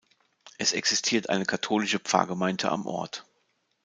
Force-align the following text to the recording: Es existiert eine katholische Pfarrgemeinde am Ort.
Es 0.57 0.73
existiert 0.73 1.29
eine 1.29 1.45
katholische 1.45 1.99
Pfarrgemeinde 1.99 2.71
am 2.71 2.87
Ort. 2.87 3.23